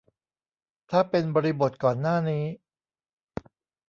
[0.89, 2.45] ถ้าเป็นบริบทก่อนหน้านี้